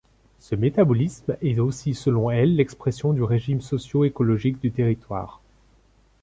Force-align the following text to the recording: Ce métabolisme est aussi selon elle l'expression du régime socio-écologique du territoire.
Ce 0.39 0.55
métabolisme 0.55 1.37
est 1.43 1.59
aussi 1.59 1.93
selon 1.93 2.31
elle 2.31 2.55
l'expression 2.55 3.13
du 3.13 3.21
régime 3.21 3.61
socio-écologique 3.61 4.59
du 4.59 4.71
territoire. 4.71 5.41